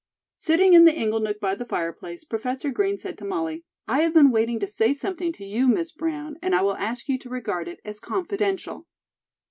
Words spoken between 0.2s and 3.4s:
Sitting in the inglenook by the fireplace, Professor Green said to